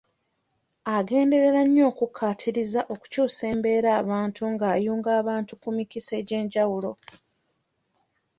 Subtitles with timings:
[0.95, 6.91] Agenderera nnyo okukkaatiriza okukyusa embeerabantu ng'ayunga abantu ku mikisa egy'enjawulo.